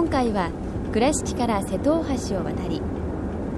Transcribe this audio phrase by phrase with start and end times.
[0.00, 0.50] 今回は
[0.94, 2.80] 倉敷から瀬戸大橋を渡り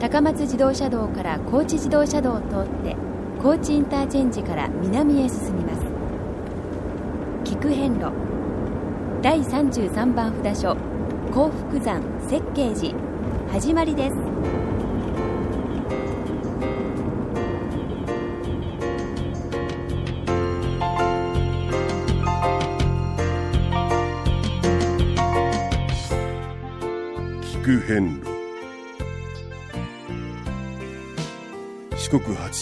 [0.01, 2.97] 高松自動車道から高知自動車道を通って
[3.41, 5.85] 高知インターチェンジから南へ進みます。
[7.45, 8.11] 菊遍路
[9.23, 10.77] 第33番札所
[11.33, 12.93] 幸福山設計寺
[13.53, 14.22] 始まりです。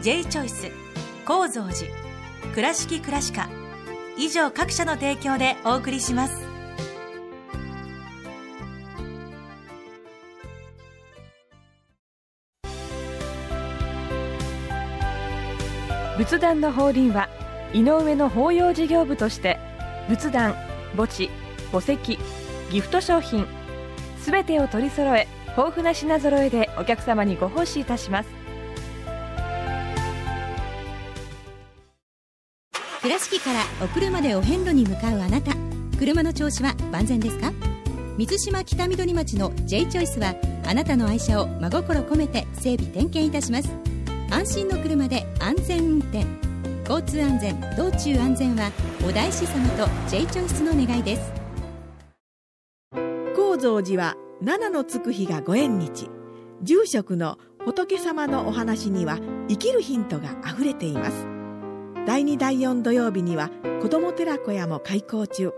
[0.00, 0.70] J チョイス
[1.24, 1.90] 構造寺
[2.54, 3.48] 倉敷倉歯科
[4.16, 6.34] 以上各社の提供でお送りします。
[16.16, 17.28] 仏壇の法輪は
[17.72, 19.58] 井上の法要事業部として
[20.08, 20.54] 仏壇
[20.96, 21.28] 墓地
[21.72, 22.18] 墓石
[22.70, 23.46] ギフト商品
[24.20, 28.37] すべてを取り揃え豊富な品揃えでお客様にご奉仕いたします。
[33.00, 35.52] 倉敷からお車でお遍路に向かうあなた。
[35.98, 37.52] 車の調子は万全ですか？
[38.16, 40.34] 水島北緑町の J チョイスは
[40.66, 43.70] あなたの愛車を真心込めて整備点検いたします。
[44.30, 46.26] 安心の車で安全運転。
[46.88, 48.72] 交通安全道中安全は
[49.06, 51.32] お大師様と J チョイスの願いです。
[53.36, 56.10] 高蔵寺は七のつく日がご縁日。
[56.62, 61.37] 住職の仏様のお話には生きるヒントがあふれています。
[62.08, 63.50] 第2第4土曜日には
[63.82, 65.52] 子ども寺小屋も開校中。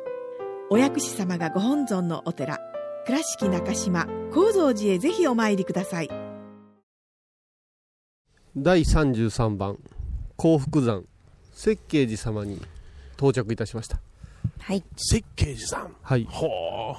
[0.69, 2.59] お薬師様がご本尊のお寺
[3.07, 6.11] 倉敷中島・高蔵寺へぜひお参りください。
[8.57, 9.79] 第33番
[10.35, 11.05] 幸福山
[11.53, 12.61] 設計寺様に
[13.17, 14.01] 到着いたしました。
[14.59, 14.83] はい。
[14.97, 15.95] 設計寺さん。
[16.03, 16.27] はい。
[16.29, 16.49] ほ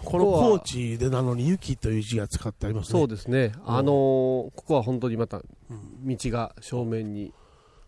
[0.02, 0.06] う。
[0.06, 3.00] この高知でなのに雪という字が使ってありますね。
[3.00, 3.52] そうですね。
[3.68, 7.34] うんあのーここは本当にまた道が正面に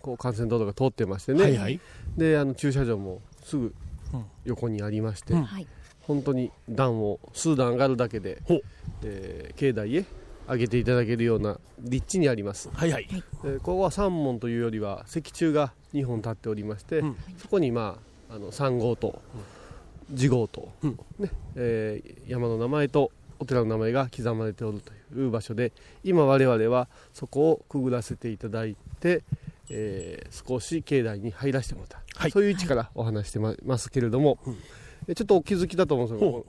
[0.04, 1.80] こう幹線道路が通ってましてね、はいはい。
[2.18, 3.74] であの駐車場もすぐ
[4.14, 5.44] うん横にありまして、うん。
[5.44, 5.68] はい。
[6.02, 8.62] 本当に段を数段上がるだけでほう、
[9.04, 10.06] えー境内へ
[10.46, 12.70] 上げていただけるような立地にあります。
[12.74, 13.08] はいはい。
[13.10, 17.18] えーここは三門というよりは石柱が2本立っておりまして、うん。
[17.38, 17.98] そこにま
[18.30, 19.22] ああの3号と
[20.14, 21.00] 次号と、うん。
[21.18, 23.10] ねえー山の名前と
[23.40, 25.72] お寺の名前が刻まれておるという場所で
[26.04, 29.24] 今我々はそこをくぐらせていただいて、
[29.74, 32.32] えー少し境内に入らせてもらった、はい。
[32.32, 34.58] そういう位置からお話してまますけれども、うん。
[35.08, 36.46] えちょっとお気づきだと思うんですけどほ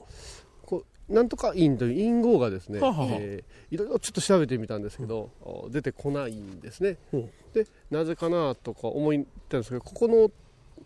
[0.63, 6.97] こうなんとか院という院号がですね、はあはあえーいろいろちょっと調べてみたんですけど、お出てこないんですね。
[7.11, 9.13] ほでなぜかなとか思っ
[9.49, 10.31] たんですけどここの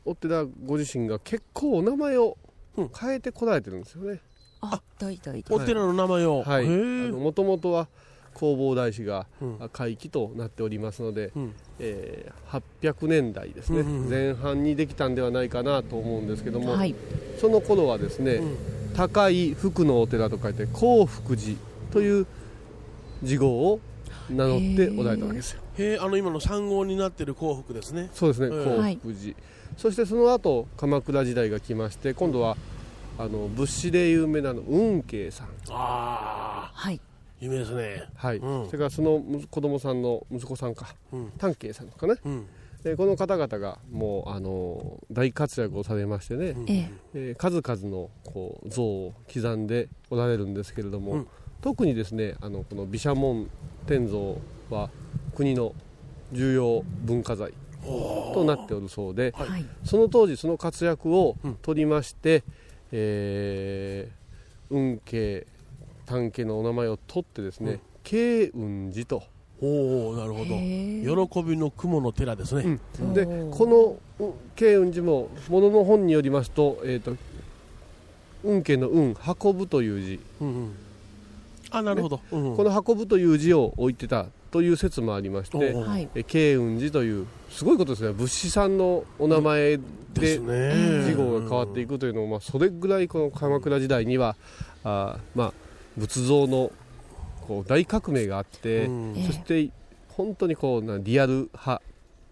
[0.05, 2.37] お寺ご自身が結構お名前を
[2.77, 2.91] うん。
[2.97, 4.21] 変えてこられてるんですよね、
[4.61, 6.43] あどいどいお寺の名前を。
[7.13, 7.87] もともとは
[8.39, 9.69] 弘法大師がうん。
[9.73, 11.53] 会期となっておりますので、うん。
[11.79, 14.09] えー800年代ですね、うんうんうん。
[14.09, 16.95] 前半にできたんではないかなと思うんですけども、はい。
[17.39, 18.57] その頃はですね、うん。
[18.95, 21.55] 高い福のお寺と書いて幸福寺
[21.91, 22.25] という
[23.23, 23.79] 字号を
[24.29, 25.61] 名乗っておられたわけですよ。
[25.77, 28.09] へえあの今の三号になってる幸福ですね。
[28.13, 28.83] そうですね、うん。
[28.83, 29.35] 幸福寺、
[29.77, 32.57] そしてその後鎌倉時代が来まして今度は
[33.17, 35.47] あの仏師で有名なの運慶さん。
[35.47, 36.99] ああはい
[37.39, 38.03] 有名ですね。
[38.15, 38.65] はい、うん。
[38.67, 40.95] それからその息子供さんの息子さんか。
[41.11, 41.31] うん。
[41.37, 42.45] 丹慶さんかね、うん。
[42.85, 47.31] えーこの方々がもうあの大活躍をされましてね、えええ。
[47.31, 51.27] ー数々のこう像を刻んでおられるんですけれども、うん。
[51.61, 53.49] 特にですねあのこの毘沙門
[53.85, 54.37] 天像
[54.69, 54.89] は
[55.35, 55.73] 国の
[56.31, 57.53] 重要文化財
[58.33, 59.65] となっておるそうで、はいはい。
[59.83, 61.55] その当時その活躍をうん。
[61.61, 62.43] 取りまして、
[62.91, 64.19] えー
[64.71, 65.47] 運慶
[66.09, 69.23] 丹家のお名前を取ってですね、慶雲寺と、
[69.61, 70.45] おおなるほど。
[70.45, 72.79] 喜びの雲の寺ですね。
[73.13, 77.15] でおーこのうん慶雲寺もものの本によりますと,、えー、と
[78.43, 80.75] 運慶の運運ぶという字、うんうん。
[81.69, 82.21] あなるほど。
[82.31, 82.57] うんうん。
[82.57, 88.13] この運ぶという字を置いてたという説もありまして慶雲寺というすごいことですね。
[88.13, 89.77] 仏師さんのお名前
[90.13, 94.35] で字号が変わっていくというのも、まあ、それぐらいこの鎌倉時代には
[94.83, 96.71] あーまあ仏像の
[97.47, 99.23] こう大革命があって、うん。
[99.25, 99.69] そして
[100.09, 101.79] 本当にこうなリアル派っ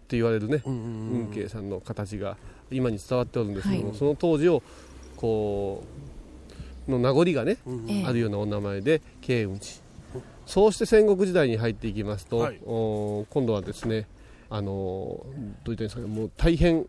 [0.08, 1.26] て言われるね、うんうんうん。
[1.26, 2.36] 運慶さんの形が
[2.70, 3.98] 今に伝わっておるんですけども、はい。
[3.98, 4.62] その当時を
[5.16, 5.82] こ
[6.86, 8.04] うの名残がね、うんええ。
[8.06, 9.70] あるようなお名前で慶雲寺。
[10.46, 12.60] そうして戦国時代に入っていきますと、はい。
[12.64, 14.06] お今度はですね
[14.48, 16.86] あのどう言ったらいいんですかねもう大変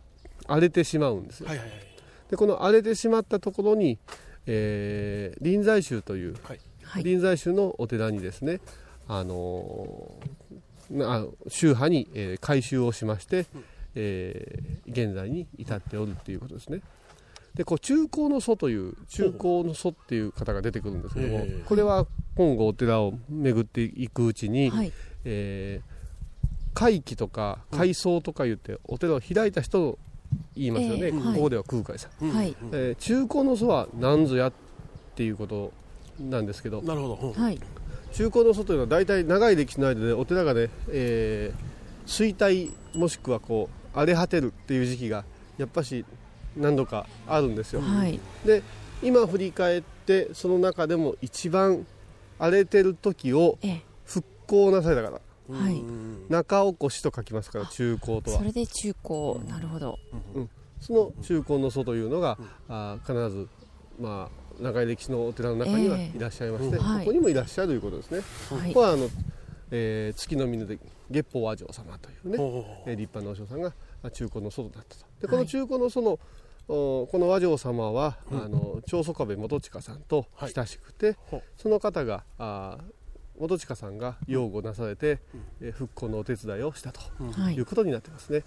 [0.47, 1.77] 荒れてしまうんですよ、はいはいはい。
[2.31, 3.97] でこの荒れてしまったところに、
[4.51, 6.59] えー臨済宗という、はい。
[6.83, 7.03] はい。
[7.03, 8.59] 臨済宗のお寺にですね、
[9.07, 13.45] あのーな宗派に、えー改修をしまして、
[13.95, 16.81] えー現在に至っておるっていうことですね。
[17.53, 24.91] でこう中高の祖という中高の祖っていう方が出てくるんですけども、ええこれは今後お寺を巡っていくうちに、はい。
[25.25, 25.99] えー
[26.75, 29.99] 会期とか改装とか言ってお寺を開いた人を
[30.55, 31.35] 言いますよね、ええはい。
[31.35, 32.31] ここでは空海さん、うん。
[32.33, 32.55] はい。
[32.61, 32.69] うん。
[32.73, 34.53] えー中高の祖は何ぞやっ
[35.15, 35.71] ていうこと
[36.19, 36.81] なんですけど。
[36.81, 37.15] なるほど。
[37.15, 37.33] うん。
[37.33, 37.59] はい。
[38.11, 41.69] 中高の祖というのは大体長い歴史の間でお寺がね、えー
[42.09, 45.25] 衰退もしくはこう荒れ果てるっていう時期が
[45.59, 46.03] やっぱし
[46.57, 48.19] 何度かあるんですよ、はい。
[48.43, 48.63] で
[49.03, 51.85] 今振り返ってその中でも一番
[52.39, 53.81] 荒れてる時をええ。
[54.05, 55.83] 復興なされた方はい
[56.29, 59.97] 中起こしと書きますから中高とはそれで中高なるほど
[60.35, 60.49] うん
[60.79, 62.37] その中高の祖というのが、
[62.69, 63.49] あ必ず、
[63.99, 68.21] まあ、長い歴史のお寺の中にはいらっしゃいまして、うんはいここにもいらっしゃるということですね。
[68.49, 69.09] はいここはあの、
[69.71, 70.79] えー月の峰で
[71.11, 73.73] 月報和尚様というね、うほうほうえー立派な和尚さんが
[74.03, 75.05] あ中高の祖となったと。
[75.21, 76.19] でこの中高の祖の、
[76.69, 82.77] おこの和尚様は、あの長宗我部元親さんと親しくて、ほうその方があ
[83.39, 85.19] 元親さんが擁護なされて、
[85.61, 86.99] えー復興のお手伝いをしたと。
[87.39, 88.43] はいいうことになってますね。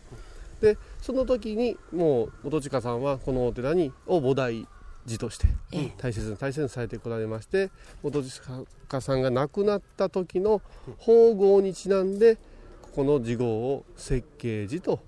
[0.61, 4.67] でその時にもう元親さんはこのお寺にを菩提
[5.06, 7.71] 寺としてええ大切に大切にされてこられまして
[8.03, 10.62] 元親さんが亡くなった時の
[11.00, 12.37] 宝号にちなんで
[12.81, 15.00] ここの寺号を設計寺と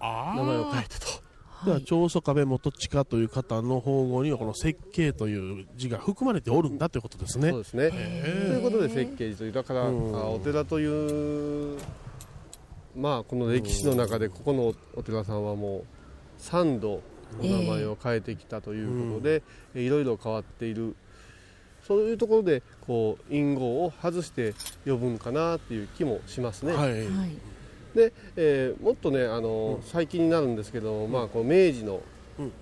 [0.00, 1.29] あ名前を変えたと。
[1.64, 7.50] では長宗我部元親という方の宝号にはこの設計という字が含まれておるんだということですね。
[7.50, 7.90] そうですね。
[7.90, 10.16] ということで設計寺というだから、うん。
[10.16, 11.78] あお寺という
[12.96, 15.84] まあこの歴史の中でここのお寺さんはもう
[16.40, 17.02] 3度
[17.38, 19.42] お名前を変えてきたということで、
[19.74, 20.96] えいろいろ変わっている。
[21.86, 24.54] そういうところでこう隠語を外して
[24.86, 26.72] 呼ぶんかなっていう気もしますね。
[26.72, 27.06] はい。
[27.06, 27.59] はい
[27.94, 32.00] で、えーもっとねあの、最近になるんですけど、まあ、こう明治の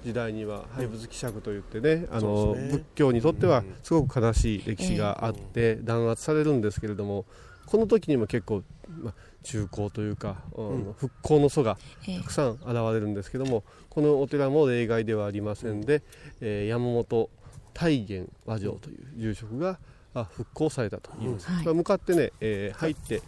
[0.05, 2.69] 時代には廃仏希釈といってね、あそのね。
[2.71, 3.75] 仏教にとってはうん。
[3.83, 7.25] すごく悲しい歴史があって弾圧されるんですけれども
[7.67, 8.63] この時にも結構、
[9.03, 10.95] まあ、中高というか、うん。
[10.99, 11.77] 復興の祖が
[12.09, 12.19] ええ。
[12.19, 16.03] たくさん現れるんですけどもこのお寺も例外ではありませんで、
[16.41, 17.31] えー山本
[17.75, 19.79] 大元和尚という住職が
[20.15, 21.55] あ復興されたと言います、うん。
[21.55, 21.75] はい。
[21.75, 23.23] 向かってね、えー入って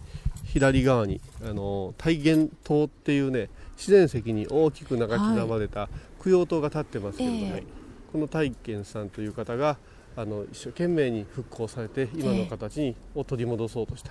[0.52, 5.88] 左側にあの大元塔っていうね自然石に大きく長刻まれた
[6.22, 7.64] 供養塔が立ってますけれども、ええ。
[8.12, 9.78] この大元さんという方が
[10.16, 14.10] あの一生懸命に復興されて今の形に、を取り戻そうとした、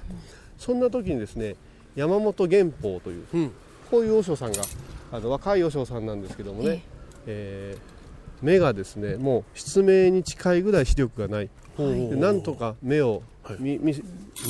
[0.57, 1.55] そんな時にですね
[1.95, 3.51] 山本元宝といううん。
[3.91, 4.63] こういう和尚さんが
[5.11, 6.83] あの若い和尚さんなんですけどもね、
[7.27, 7.99] えー
[8.41, 13.21] 目がですねもう失明に近いぐらい視力がない、でなんとか目をはい
[13.59, 14.03] 見見せ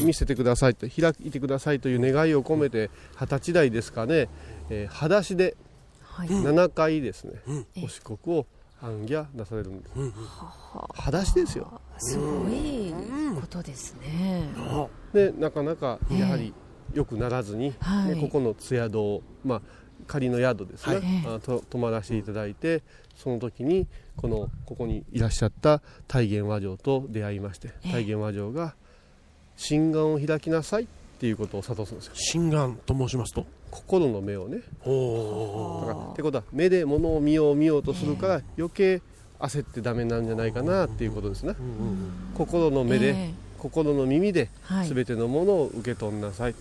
[0.03, 2.89] 見せてくださいと開いてくださいという願いを込めて
[3.19, 4.29] 二十歳代ですかね、
[4.69, 5.55] えー裸足で
[6.19, 6.27] はい。
[6.27, 7.67] 7回ですね、うん。
[7.83, 8.45] お四国を
[8.81, 10.13] 行脚なされるんです、うん。
[10.93, 11.79] 裸足ですよ。
[11.97, 12.93] すごい
[13.39, 14.49] ことですね。
[14.57, 16.53] あでなかなかやはり
[16.93, 18.15] 良くならずに、はい。
[18.15, 19.61] でここの津宿を、まあ、
[20.07, 22.83] 仮の宿ですね、はいあと泊まらせていただいて
[23.15, 23.87] その時に
[24.17, 27.91] このここにいらっしゃった大元和尚と出会いましてええ。
[27.93, 28.75] 大元和尚が
[29.59, 30.87] 「心眼を開きなさい」っ
[31.19, 32.13] ていうことを諭すんですよ。
[32.15, 33.45] 心眼と申しますと？
[33.69, 34.61] 心の目をね。
[34.85, 39.01] おだからってことは目で物を見よう見ようとするから余計
[39.37, 41.55] 焦ってダメなんじゃないかなっていうことですね
[42.35, 43.33] 心の目で、ええ。
[43.57, 44.87] 心の耳ではい。
[44.87, 46.59] 全てのものを受け取んなさいと,、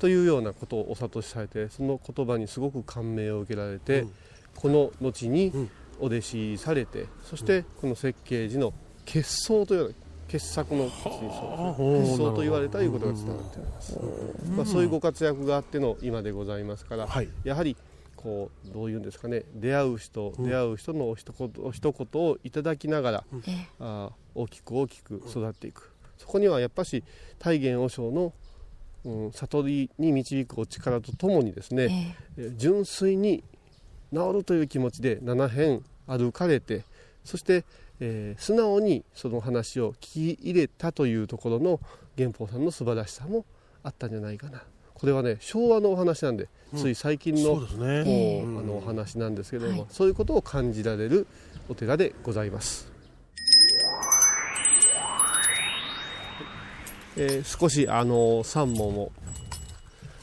[0.00, 4.10] というようなことをお諭しされてその言葉にすごく感銘を受けられて、うん。
[4.56, 5.70] この後にうん。
[6.00, 8.72] お弟子されてそしてこの設計時の
[9.04, 9.94] 傑相というような
[10.28, 11.28] 傑作のそうですね
[12.04, 13.98] 傑相と言われたということが伝わっております、
[14.56, 17.28] まあ、そういうご活躍があっての今でございますから、はい。
[17.44, 17.76] やはり
[18.14, 19.44] こうどういうんですかね。
[19.54, 23.66] 出会う人、出会う人のお一言お一言をいただきながら、ええ。
[23.80, 27.02] あー大きく大きく育っていく、そこにはやっぱし
[27.38, 28.32] 大元和尚の、
[29.04, 32.52] うん、悟りに導くお力とともにですね、ええ。
[32.56, 33.42] 純粋に
[34.12, 36.84] 治るという気持ちで7辺歩かれて
[37.24, 37.64] そして、
[38.00, 41.80] えー素直にその話を聞き入れたというところの
[42.16, 43.44] 元宝さんの素晴らしさも
[43.82, 44.62] あったんじゃないかな。
[44.94, 46.80] これはね昭和のお話なんで、うん。
[46.80, 48.04] つい最近のね。
[48.42, 48.58] もううん。
[48.58, 49.88] あのお話なんですけれども、はい。
[49.90, 51.26] そういうことを感じられる
[51.68, 52.90] お寺でございます、
[57.16, 59.12] えー少しあの山門を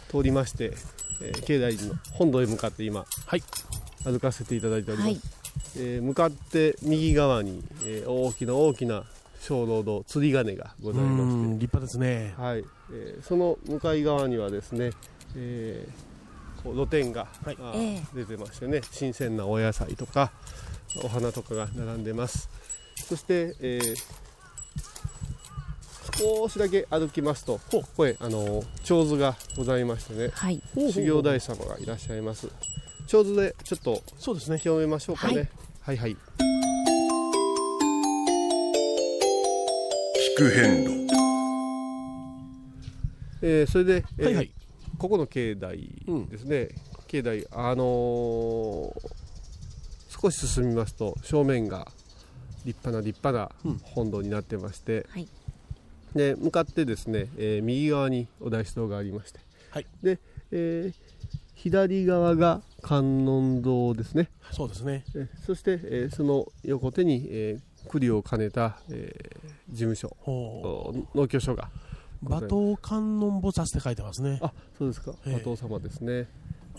[0.10, 0.74] 通りまして、
[1.22, 3.44] えー境内の本堂へ向かって今、はい。
[4.04, 5.22] 歩かせていただいております、はい
[5.78, 9.04] えー向かって右側に、えー大きな大きな
[9.48, 11.22] 鐘楼堂釣り鐘がございまして。
[11.24, 12.34] うん立派ですね。
[12.38, 12.64] はい、
[12.94, 14.92] えーその向かい側にはですね、
[15.36, 17.58] えーこう露店が、はい。
[18.16, 20.32] 出てましてね新鮮なお野菜とか
[21.04, 22.50] お花とかが並んでます。
[23.08, 23.96] そして、えー
[26.18, 30.62] 少しだけ歩きますとここへあの長図がございましてねはい。
[30.76, 32.48] 修行大様がいらっしゃいます。
[33.08, 34.58] 長図でちょっとそうですね。
[34.58, 35.36] 清めましょうかね。
[35.36, 35.50] はい
[35.86, 36.18] はい聞
[40.38, 41.06] く遍路
[43.42, 44.52] えーそれで、えーはいはい。
[44.98, 45.90] ここの境内
[46.30, 46.70] ですね、
[47.08, 48.92] 境内あのー
[50.22, 51.88] 少し進みますと正面が
[52.66, 53.80] 立派な立派なうん。
[53.84, 55.28] 本堂になってまして、はい。
[56.16, 59.40] で向かってですね、えー右側にお大師堂がありまして、
[59.70, 59.86] はい。
[60.02, 60.18] で、
[60.52, 60.94] えー
[61.56, 65.04] 左側が観音堂ですね、そうですね。
[65.16, 70.16] えそして、えーその横手に、えー栗を兼ねた、えー事務所。
[71.16, 71.70] 農協所が。
[72.24, 72.26] う。
[72.28, 74.40] 馬頭観音菩薩って書いてますね。
[74.42, 75.14] あそうですか。
[75.26, 75.34] ええ。
[75.34, 76.28] 馬頭様ですね、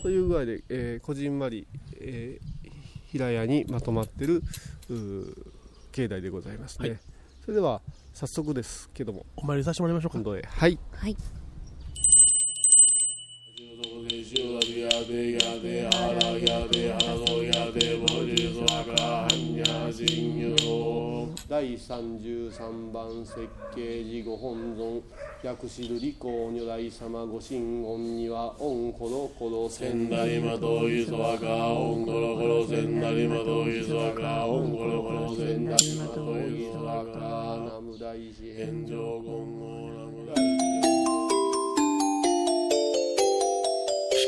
[0.03, 1.67] という具合で、えーこじんまり、
[2.01, 2.71] えー
[3.09, 4.43] 平屋にまとまってる
[5.93, 6.99] 境内でございますね、はい。
[7.45, 7.81] それでは
[8.13, 9.25] 早速ですけども。
[9.37, 10.19] お参りさせてもらいましょうか。
[10.19, 10.25] 今。
[10.25, 10.43] 度へ。
[10.43, 10.79] はい
[14.87, 15.03] は
[19.33, 19.47] い
[21.49, 25.03] 第33番設計時ご本尊
[25.43, 40.06] 薬師瑠璃光如来様ご神言には御コロコロ千なりまといそわかおんころころせんなりまといそわかおんころころせんなりまといそわか南無大師天上金剛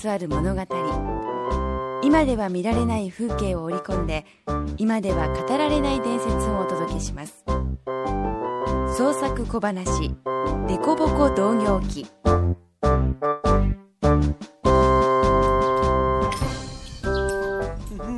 [0.00, 0.62] つわる物語。
[2.02, 4.24] 今では見られない風景を織り込んで
[4.78, 7.44] 今では語られない伝説をお届けします。
[8.96, 10.16] 創作小話
[10.66, 12.06] 「デコボコ同業記」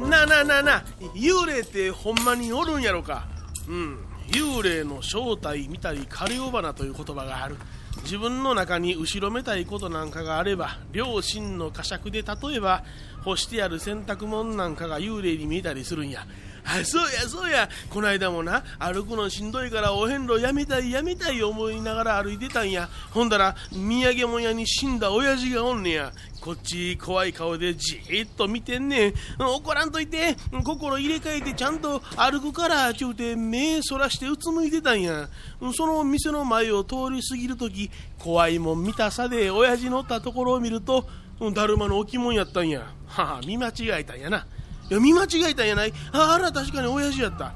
[0.09, 0.85] なあなあなあなあ
[1.17, 3.27] 幽霊ってほんまにおるんやろか。
[3.69, 3.99] うん
[4.29, 7.57] 幽霊の正体見たりカリオバナという言葉がある。
[8.03, 12.85] 自分の中に後ろめたいことなんかがあれば両親の呵責で例えば
[13.25, 16.27] 干してある洗濯物なんかが幽霊に見えたりするんや。
[16.65, 17.69] あ そうやそうや。
[17.91, 22.89] こないだもな歩くのしんどいからお遍路やめたいやめたい思いながら歩いてたんや。
[23.11, 26.13] ほんだら土産物屋に死んだ親父がおんねや。
[26.41, 29.15] こっち怖い顔でじーっと見てんねん。
[29.39, 30.37] 怒らんといて。
[30.65, 35.29] 心入れ替えてちゃんと歩くからちゅうて目そらしてうつむいてたんや。
[35.75, 41.09] その店の前を通り過ぎるとき怖いもん見たさで親父乗ったところを見ると
[41.55, 42.93] だるまの置物やったんや。
[43.09, 44.47] はあ見間違えたんやな。
[44.93, 45.93] や見間違えたんやない。
[46.13, 47.55] ああら確かに親父やった。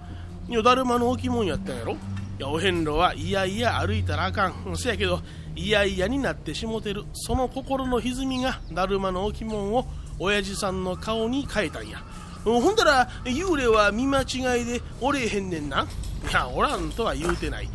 [0.49, 1.93] いやだるまの置物やったんやろ。
[1.93, 1.97] い
[2.39, 4.77] やお遍路はいやいや歩いたらあかん。
[4.77, 5.21] せやけど
[5.55, 7.05] いやいやになってしもてる。
[7.13, 9.87] その心の歪みがだるまの置物を
[10.19, 12.03] 親父さんの顔に変えたんや。
[12.45, 15.87] ほんだら幽霊は見間違いでおれへんねんな。
[16.31, 17.69] いやおらんとは言うてない。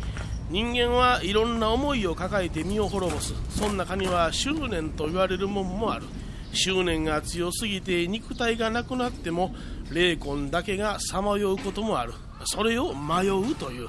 [0.50, 3.34] 人間はいろんな思いを抱えて身を滅ぼす。
[3.50, 6.06] その中には執念と言われるもんもある。
[6.52, 9.54] 執念が強すぎて肉体がなくなっても
[9.90, 12.12] 霊魂だけがさまようこともある。
[12.44, 13.88] それを迷うという。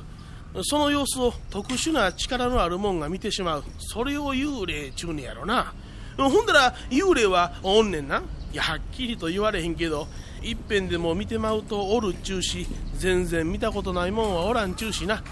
[0.64, 3.64] その様子を特殊な力のあるもんが見てしまう。
[3.80, 5.74] それを幽霊ちゅうねやろな。
[6.18, 8.22] ほんだら幽霊はおんねんな。
[8.52, 10.08] いやはっきりと言われへんけど
[10.44, 15.24] いっぺんでも見てまうとおるっちゅうし全然見たことないもんはおらんちゅうしな。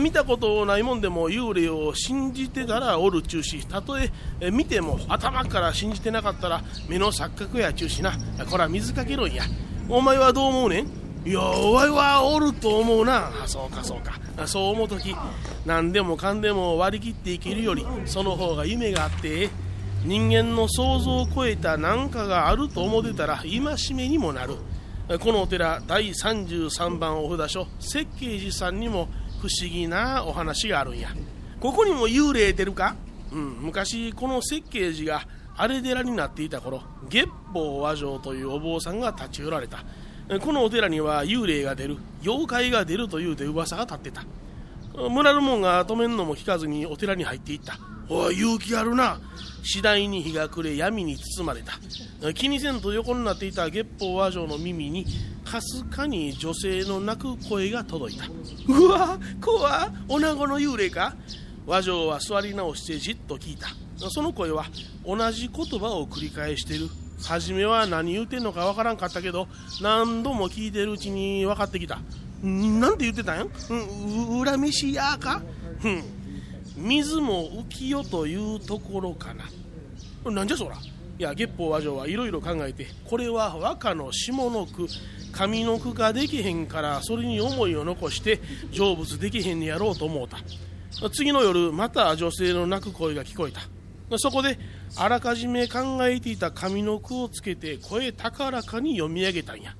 [0.00, 4.10] 見たことないもんでも幽霊を信じてたらおるっちゅうしたとえ
[4.50, 8.12] 見ても頭から信じてなかったら目の錯覚やちゅうしな。
[8.50, 9.42] こら水かけろんや。
[9.88, 11.28] お前はどう思うねん？
[11.28, 13.28] いやお前はおると思うな。
[13.42, 14.20] あそうかそうか。
[14.46, 15.14] そう思うとき
[15.66, 19.50] 何でもかんでも割り切っていけるよりその方が夢があって
[20.04, 23.60] 人間の想像を超えた何かがあると思ってたら戒
[23.94, 24.56] めにもなる。
[25.20, 29.08] このお寺第33番お札所設計寺さんにも
[29.42, 31.08] 不思議なお話があるんや。
[31.58, 32.94] ここにも幽霊出るか、
[33.32, 39.84] うん、昔この設計寺が荒れ寺になっていた頃月宝和尚というお坊さんが立ち寄られた。
[40.40, 44.24] このお寺には幽霊が出る妖怪が出るという出噂が立ってた。
[45.10, 47.80] 村の者が止めんのも聞かずにお寺に入っていった。
[48.14, 49.18] おい勇気あるな。
[49.64, 51.72] 次第に日が暮れ闇に包まれた。
[52.34, 55.06] 気にせんと横になっていた月報和尚の耳に
[55.44, 58.26] かすかに女性の泣く声が届いた。
[58.68, 61.14] うわ怖女子の幽霊か。
[61.64, 63.68] 和尚は座り直してじっと聞いた。
[64.10, 64.66] その声は
[65.06, 66.88] 同じ言葉を繰り返してる。
[67.24, 69.46] 初めは何言うてんのかわからんかったけど
[69.80, 72.00] 何度も聞いてるうちに分かってきた。
[72.42, 73.36] なんて言ってたん？
[73.38, 75.40] やう恨めしやか？
[76.76, 80.30] 水も浮きよというところかな。
[80.30, 80.76] なんじゃそら。
[81.18, 84.88] いや月報和尚はいろいろ考えてこれは和歌の下の句
[85.30, 88.40] 上の句ができへんからそれに思いを残して
[88.72, 90.38] 成仏できへんにやろうと思うた。
[91.10, 93.60] 次の夜また女性の泣く声が聞こえた。
[94.18, 94.58] そこで
[94.96, 99.76] あらかじめ考えていた上の句をつけて声高らかに読み上げたんや。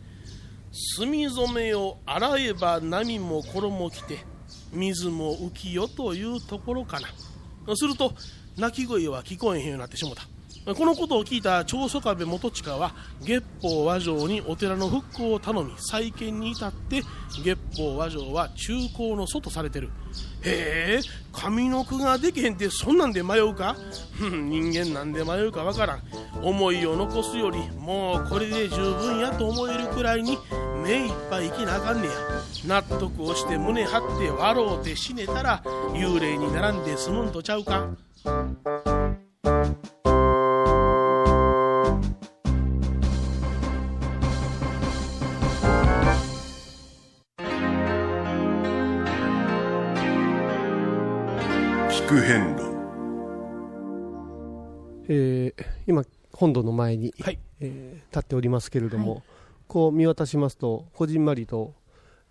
[0.97, 4.25] 墨染めを洗えば波も衣着て
[4.73, 7.77] 水も浮きよというところかな。
[7.77, 8.15] すると
[8.57, 10.32] 泣き声は聞こえへんようになってしもた。
[10.65, 17.03] このことを聞いた長宗我部元親は月報和尚にお寺の復興を頼み再建に至って
[17.43, 19.91] 月報和尚は中高の祖とされてる。
[20.45, 21.01] へえ
[21.33, 23.75] 上の句ができへんってそんなんで迷うか？
[24.21, 26.03] 人間なんで迷うかわからん。
[26.43, 30.39] 思いを残すよりもうこれで十分やと思えるくらいに
[30.85, 32.13] 目いっぱい生きなあかんねや。
[32.67, 35.61] 納得をして胸張って笑うて死ねたら
[35.93, 37.89] 幽霊に並んで済むんとちゃうか？
[55.09, 57.39] えー今本堂の前に、はい。
[57.61, 59.23] えー立っておりますけれども、
[59.69, 61.75] こう見渡しますとこじんまりと、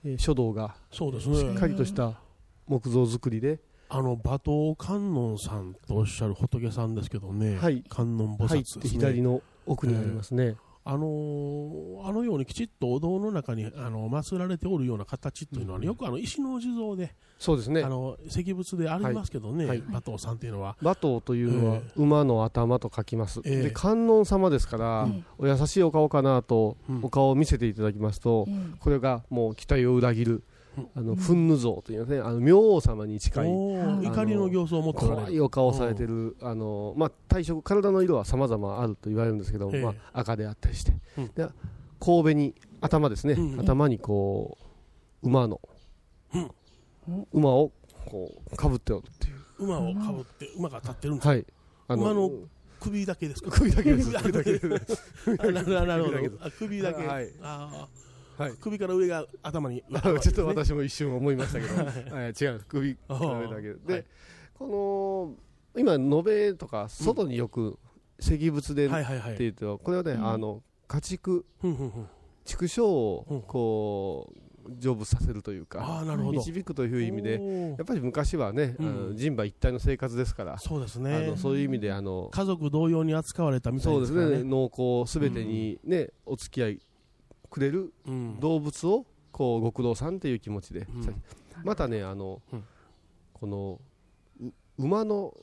[0.06, 1.36] えー書道がそうですね。
[1.38, 2.20] しっかりとした
[2.68, 7.84] 木造造りで、あの馬頭観音さんとおっしゃる仏さんですけどね、はい。
[7.90, 8.82] 観音菩薩入っですね。
[8.84, 17.84] て左の奥にありますね、あのーあのようにきちっとお堂の中にあの祀られておるような形っていうのはね、よくあの石の地蔵で、そうですね。
[17.84, 19.78] あの石仏でありますけどね、はい。
[19.78, 20.78] 馬頭さんっていうのは。
[20.82, 23.64] 馬頭というのはえ馬の頭と書きます、ええ。
[23.64, 27.00] で観音様ですから、お優しいお顔かなと、うん。
[27.04, 28.48] お顔を見せていただきますと、
[28.80, 30.44] これがもう期待を裏切る、
[30.96, 41.28] あの憤怒像というねあの明王様に近い怒りの形相を持って怖いお顔をされてる、あのまあ、体色体の色は様々あると言われるんですけど、ええまあ、赤であったりして、うん。
[41.34, 41.48] で
[42.00, 43.60] 神戸に頭ですね、うん。
[43.60, 44.58] 頭にこ
[45.22, 45.60] う馬の、
[47.34, 47.72] 馬を
[48.06, 49.36] こうかぶっておるっていう。
[49.60, 51.46] 馬をかぶって馬が立ってるんですか、はい。
[51.90, 52.32] あ馬の
[52.80, 53.52] 首だけですか？
[53.52, 54.12] 首だけです。
[54.12, 54.62] 首だけです。
[55.26, 56.38] 首だけです。
[56.42, 57.30] あ首だけ、はい。
[57.42, 57.88] あ
[58.38, 58.52] はい。
[58.52, 62.62] ー首から上が頭にあ ちょっと私も一瞬思いましたけど、はい、 違う。
[62.68, 64.06] 首から上だけで、はい
[64.54, 65.36] こ
[65.76, 67.80] の今延べとか外によく
[68.20, 69.20] 石仏でってはいはい。
[69.20, 72.08] はいいうと、これはね、あの家畜ふんふんふん。
[72.44, 76.40] 畜生をこう成仏させるというかあーなるほど。
[76.40, 77.70] 導くという意味でおー。
[77.72, 84.44] やっぱり昔はね、あの人馬一体の生活ですからそうですあねのそういう意味であの家族同様に扱われたみたいそうですすでからね。
[84.44, 84.50] ね。
[84.50, 86.80] 農耕すべてにね、お付き合い
[87.52, 88.40] くれるうん。
[88.40, 91.24] 動物をこう極道さんという気持ちで、うん。
[91.64, 92.64] またねあの、うん。
[93.34, 93.80] この
[94.42, 95.36] う馬の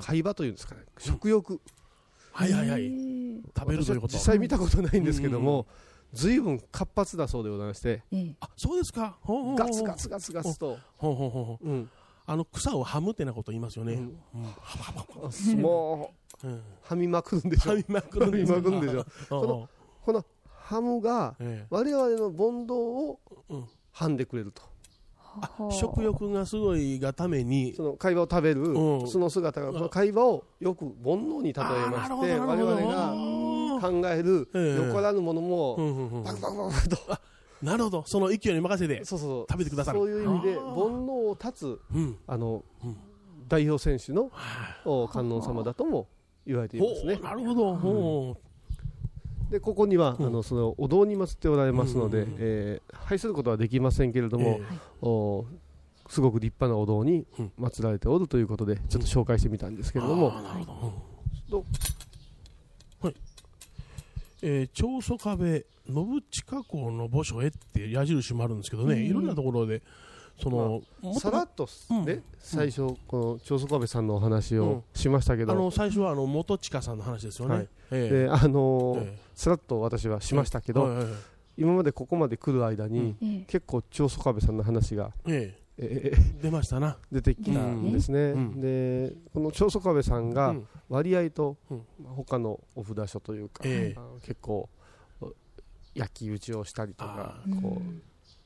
[0.00, 1.60] 海馬というんですかね、食欲。
[2.32, 2.90] はいはいはい。
[3.56, 4.14] 食べるということ。
[4.14, 5.66] 実際見たことないんですけども、
[6.12, 8.02] ずいぶん活発だそうでございまして、
[8.40, 9.18] あそうですか？
[9.22, 9.56] ほうほうほう。
[9.56, 11.14] ガツガツガツガツと、ほう。
[11.14, 11.72] ほうほうほうう。
[11.72, 11.90] ん。
[12.26, 13.94] あの草をはむってなこと言いますよね。
[13.94, 14.00] うん。
[14.00, 14.14] うん。
[14.36, 16.12] あも
[16.44, 16.62] ううん。
[16.82, 17.70] はみまくるんでしょ。
[17.70, 19.68] はみまくるんですはみまくるんでしょ。
[20.04, 20.24] この
[20.68, 21.66] ハムがええ。
[21.70, 23.64] 我々の煩悩をうん。
[23.90, 24.62] はんでくれると。
[25.70, 27.74] 食欲がすごいがために。
[27.74, 29.08] その会話を食べるうん。
[29.08, 34.86] その姿がその会話をよく煩悩に例えまして我々が考えるええ。
[34.88, 36.96] よからぬものうんもバクバクバクと。
[37.62, 38.04] なるほど。
[38.06, 39.98] その勢いに任せて そうそう食べてくださる。
[40.00, 42.18] そういう意味であ煩ー悩を断つうん。
[42.26, 42.96] あのうん。
[43.48, 44.30] 代表選手の
[44.84, 46.08] お観音様だとも
[46.46, 47.16] 言われていますね。
[47.22, 47.74] なるほど。
[47.76, 48.36] ほ
[49.50, 50.26] でここには、うん。
[50.26, 54.62] あのそのお堂に祀っておられますので、えー拝することはできませんけれども、え
[55.00, 55.46] お
[56.08, 57.52] すごく立派なお堂にうん。
[57.58, 60.92] 祀られておるということでちょっと紹介してみたんですけれども、あーなるほ
[61.50, 61.64] ど。
[63.02, 63.12] ど
[64.42, 69.82] えー長宗壁信近公の墓所へって矢印もあるんですけどね、ええいろんなところで
[70.40, 72.04] その、もっとさらっとうん。
[72.04, 77.68] ね、最初この長宗我部さんのお話をしましたけど、あの最初はあの元親さんの話ですよね、はい。
[77.90, 79.18] えであのーえ。
[79.34, 81.14] さらっと私はしましたけど、はいはいはい。
[81.56, 83.44] 今までここまで来る間に、ええ。
[83.46, 86.12] 結構長宗我部さんの話が、ええ。
[86.42, 88.60] 出ましたな、出てきたんですね、うん。
[88.60, 90.68] でこの長宗我部さんがうん。
[90.88, 91.82] 割合と、うん。
[92.02, 93.62] まあ他のお札所というか、
[94.22, 94.68] 結構
[95.20, 95.32] お
[95.94, 97.82] 焼き討ちをしたりとかあこう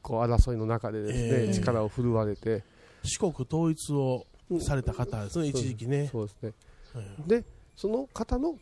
[0.03, 1.55] うんこう争いの中でですね、ええ。
[1.55, 2.65] 力を振るわれて、
[3.05, 4.27] 四国統一を
[4.61, 6.09] された方ですね、一時期ね。
[6.11, 6.53] そうですね。
[6.97, 7.45] えで
[7.77, 8.55] その方の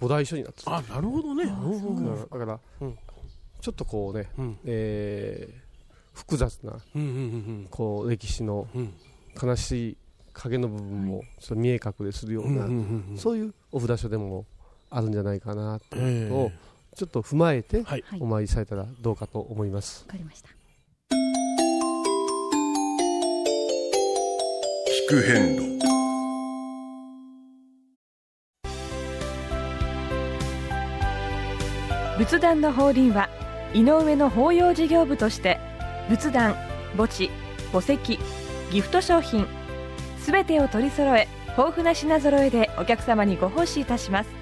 [0.00, 2.98] 菩提書になってるあなるほどね、うんうんだから、うん。
[3.60, 4.58] ちょっとこうね、うん。
[4.64, 5.62] えー
[6.14, 8.92] 複雑なうんうんこう歴史のうん。
[9.42, 9.96] 悲しい
[10.34, 13.18] 影の部分もちょっと見え隠れするような、うんうんうんうん。
[13.18, 14.44] そういうお札所でも
[14.90, 16.58] あるんじゃないかなとえいうのをえ
[16.94, 17.84] ちょっと踏まえて
[18.20, 20.04] お参りされたらどうかと思います。
[20.08, 20.50] わかりました。
[25.08, 25.72] 聞く変路。
[32.18, 33.28] 仏壇の法輪は
[33.74, 35.58] 井上の法要事業部として
[36.10, 36.54] 仏壇
[36.96, 37.30] 墓地
[37.72, 38.18] 墓石
[38.70, 39.46] ギフト商品
[40.18, 41.26] すべてを取り揃え
[41.56, 44.41] 豊富な品揃えでお客様にご奉仕いたします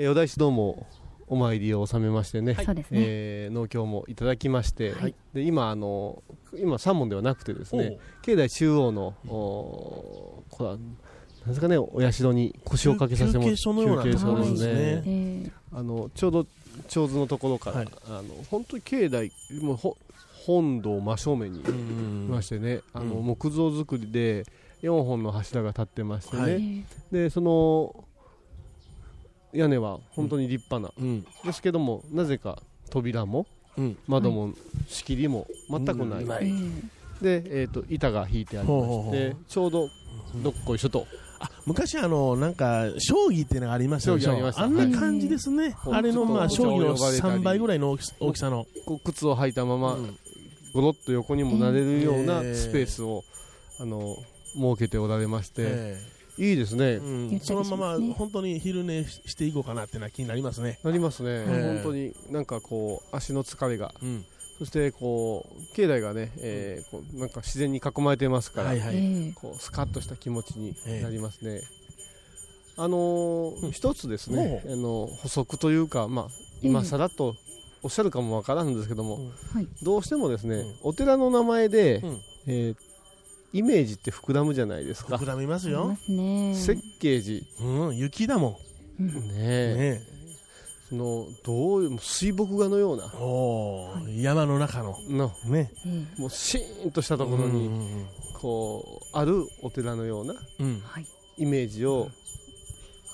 [0.00, 0.86] えーお大師どうも
[1.26, 3.00] お参りを収めましてね、そうですね。
[3.02, 5.14] えー農協もいただきまして、はい。
[5.34, 6.22] で今あの
[6.54, 13.56] 今三門ではなくてですね境内中央の、おこれはなんですかねお社に腰を掛けさせてもら休
[14.12, 16.46] 憩所のですね、ねええあのちょうど
[16.88, 17.88] 長図のところから、はい。
[18.08, 19.98] あの本当に境内もうほ
[20.46, 23.26] 本堂真正面にいうんましてね、あのうん。
[23.26, 24.46] 木造造りで
[24.82, 26.84] 4本の柱が立ってましてね、はい。
[27.12, 28.08] でその
[29.52, 31.24] 屋根は本当に立派な、うん。
[31.44, 33.96] ですけどもなぜか扉もうん。
[34.06, 34.52] 窓も
[34.88, 36.50] 仕切りも全くない、
[37.22, 39.88] で、えー、と板が引いてありましてちょうど
[40.42, 41.06] どっこいしょと、
[41.38, 44.32] あ昔あのなんか将棋っていうのがありましたでしょ？
[44.32, 45.94] 将棋ああんな感じですね、はい。
[45.94, 47.34] あれのまあ将棋のお茶を呼ばれたり。
[47.34, 48.66] 3倍ぐらいの大きさの、
[49.04, 50.18] 靴を履いたまま、うん。
[50.72, 52.54] ゴロッと横にもなれるようなえー。
[52.54, 53.24] スペースを、
[53.80, 54.16] あの
[54.54, 55.98] 設けておられまして、え
[56.38, 57.40] いいですね、えうん。
[57.40, 63.94] そのまま本当に昼寝していこうかなっていうのは気になりますね、なりますね、え本当になんかこう足の疲れが。
[64.02, 64.24] うん。
[64.58, 69.32] そしてこう境内がね、えーこうなんか自然に囲まれてますから、はいはい、ええ。
[69.32, 71.62] こうスカッとした気持ちにええなりますね。
[72.76, 73.72] あのーうん。
[73.72, 76.28] 一つですね、ほあの補足というか、まあ、
[76.60, 77.36] 今さらっと
[77.82, 79.30] おっしゃるかもわからんですけども、
[79.82, 80.74] どうしてもですね、うん。
[80.82, 82.20] お寺の名前で、うん。
[82.46, 82.89] えー
[83.52, 85.16] イメージって膨らむじゃないですか。
[85.16, 85.26] 膨。
[85.26, 85.96] らみますよ。
[86.54, 88.60] 設計寺、うん、雪だも
[88.98, 89.06] うん。
[89.06, 89.74] ねん、え。
[89.98, 90.02] ね
[90.88, 93.06] そのどういう水墨画のような。
[93.14, 95.32] おー山の中の、の。
[95.44, 98.06] ね、ええもうシーンとしたところに、うん
[98.40, 100.34] こうあるお寺のような
[101.36, 102.08] イメージを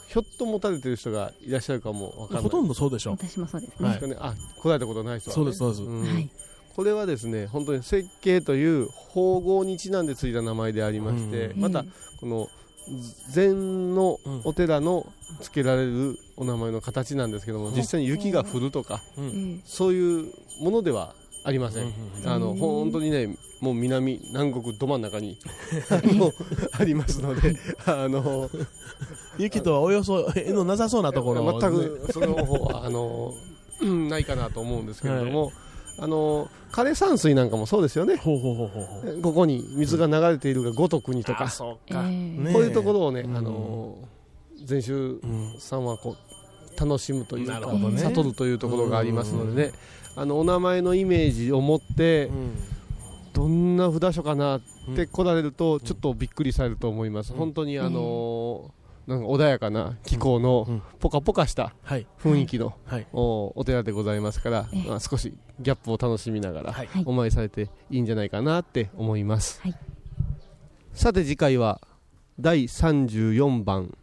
[0.07, 2.43] ひょっと持たれてる人がいらっしゃるかもわかんない。
[2.45, 3.95] ほとんどそうでしょ、私もそうですはね。
[3.95, 5.83] ですかね、あ来られたことない人は、ね、そうですそうです。
[5.83, 6.03] ん。
[6.03, 6.31] はい
[6.77, 11.61] これはですね本当に設計という縫合にちなんでついた名前でありまして、うん。
[11.63, 11.85] また
[12.21, 12.51] この
[13.31, 15.11] 禅のお寺の
[15.41, 19.63] 付けられるお名前の形なんですけども、実際に雪が降るとか、うん。
[19.65, 22.31] そういうものではありません、うん。
[22.31, 25.39] あの本当にねもう南南国ど真ん中に
[26.79, 28.51] ありますのであの
[29.39, 33.35] 雪とはおよそ縁のなさそうなところ全くその方はあの、
[33.81, 35.53] うんないかなと思うんですけれども、
[35.99, 38.17] あの枯山水なんかもそうですよね。
[38.17, 39.23] ほうほうほうほうほう。
[39.23, 43.37] ここに水が流れているが五徳にとか、うか、えーねこういうところをね、うん。
[43.37, 43.97] あの
[44.65, 45.21] 禅宗
[45.59, 49.73] さんはこう楽しむというか、悟るというところがありますのでね、
[50.17, 52.31] あのお名前のイメージを持って、
[53.33, 54.61] どんな札所かなっ
[54.95, 58.71] て来られると、ちょっとびっくりされると思います、本当にあの
[59.07, 62.07] なんか穏やかな気候のポカポカしたはい。
[62.19, 63.07] 雰囲気の、はい。
[63.13, 64.89] おお寺でございますから、ええ。
[64.89, 66.89] まあ、少しギャップを楽しみながら、はい。
[67.05, 69.75] お参りされていいんじゃないかなって思います、はい。
[70.93, 71.81] さて次回は
[72.41, 73.97] 第34番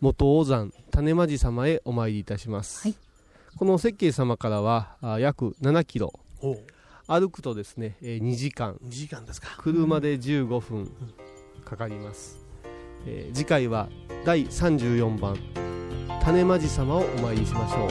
[0.00, 2.96] 元王山種まじ様へお参りいたします、はい。
[3.56, 6.12] この設計様からはあ約7キロ。
[7.06, 8.74] 歩くとですね、えー2時間。
[8.84, 9.56] 2時間ですか。
[9.58, 10.90] 車で15分
[11.64, 12.43] かかります、
[13.06, 13.88] えー次回は
[14.24, 15.36] 第34番
[16.22, 17.90] 種まじ様をお参りしましょう。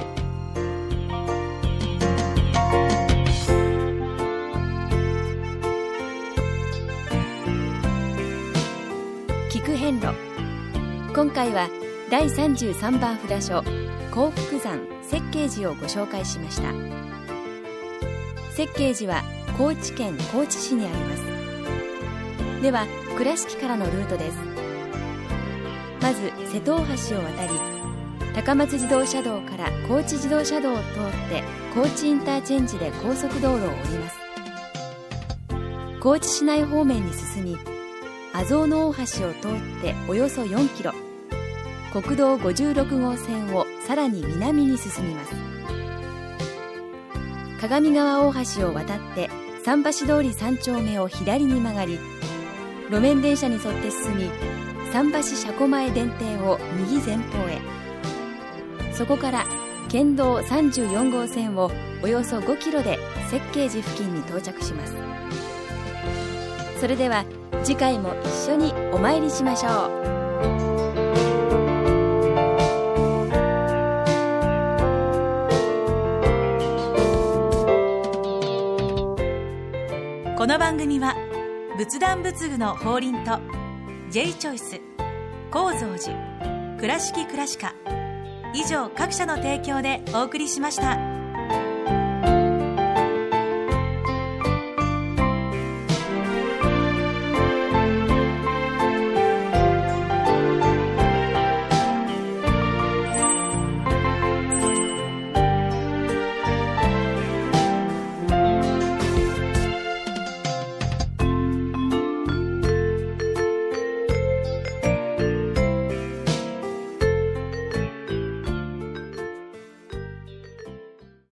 [9.52, 10.08] 聞く遍路。
[11.14, 11.70] 今回は
[12.10, 13.64] 第33番札所
[14.12, 16.72] 幸福山設計寺をご紹介しました。
[18.52, 19.24] 設計寺は
[19.58, 22.62] 高知県高知市にあります。
[22.64, 24.53] では倉敷からのルートです。
[26.04, 27.54] まず瀬戸大橋を渡り
[28.36, 30.84] 高松自動車道から高知自動車道を通っ
[31.30, 31.42] て
[31.74, 34.18] 高知インターチェンジで高速道路を降ります。
[36.02, 37.58] 高知市内方面に進み
[38.34, 40.92] 阿蔵の大橋を通っておよそ4キロ
[41.94, 45.34] 国道56号線をさらに南に進みます。
[47.62, 49.30] 鏡川大橋を渡って
[49.64, 51.98] 桟橋通り3丁目を左に曲がり
[52.90, 54.30] 路面電車に沿って進み
[54.94, 57.60] 桟橋車庫前電停を右前方へ。
[58.94, 59.44] そこから
[59.90, 61.72] 県道34号線を
[62.04, 63.00] およそ5キロで
[63.32, 64.94] 設計寺付近に到着します。
[66.80, 67.26] それでは
[67.64, 70.14] 次回も一緒にお参りしましょう。
[80.38, 81.16] この番組は
[81.80, 83.53] 仏壇仏具の法輪と
[84.14, 84.80] J チョイス
[85.50, 87.74] 構造寺倉敷倉歯科
[88.54, 91.13] 以上各社の提供でお送りしました。